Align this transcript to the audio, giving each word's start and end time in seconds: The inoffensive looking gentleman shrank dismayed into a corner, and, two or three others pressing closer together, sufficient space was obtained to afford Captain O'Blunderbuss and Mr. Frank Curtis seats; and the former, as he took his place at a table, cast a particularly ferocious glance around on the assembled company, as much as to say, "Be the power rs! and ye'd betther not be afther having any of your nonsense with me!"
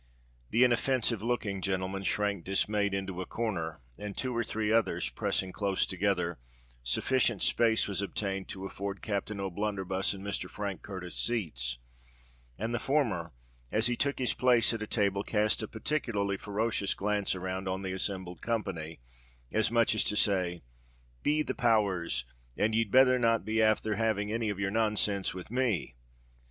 The 0.49 0.63
inoffensive 0.63 1.21
looking 1.21 1.61
gentleman 1.61 2.01
shrank 2.01 2.43
dismayed 2.43 2.91
into 2.95 3.21
a 3.21 3.27
corner, 3.27 3.81
and, 3.99 4.17
two 4.17 4.35
or 4.35 4.43
three 4.43 4.71
others 4.71 5.11
pressing 5.11 5.51
closer 5.51 5.87
together, 5.87 6.39
sufficient 6.81 7.43
space 7.43 7.87
was 7.87 8.01
obtained 8.01 8.47
to 8.49 8.65
afford 8.65 9.03
Captain 9.03 9.39
O'Blunderbuss 9.39 10.15
and 10.15 10.25
Mr. 10.25 10.49
Frank 10.49 10.81
Curtis 10.81 11.15
seats; 11.15 11.77
and 12.57 12.73
the 12.73 12.79
former, 12.79 13.31
as 13.71 13.85
he 13.85 13.95
took 13.95 14.17
his 14.17 14.33
place 14.33 14.73
at 14.73 14.81
a 14.81 14.87
table, 14.87 15.21
cast 15.23 15.61
a 15.61 15.67
particularly 15.67 16.35
ferocious 16.35 16.95
glance 16.95 17.35
around 17.35 17.67
on 17.67 17.83
the 17.83 17.91
assembled 17.93 18.41
company, 18.41 19.01
as 19.51 19.69
much 19.69 19.93
as 19.93 20.03
to 20.05 20.15
say, 20.15 20.63
"Be 21.21 21.43
the 21.43 21.53
power 21.53 21.99
rs! 22.01 22.25
and 22.57 22.73
ye'd 22.73 22.89
betther 22.89 23.19
not 23.19 23.45
be 23.45 23.59
afther 23.59 23.97
having 23.97 24.31
any 24.31 24.49
of 24.49 24.59
your 24.59 24.71
nonsense 24.71 25.35
with 25.35 25.51
me!" 25.51 25.93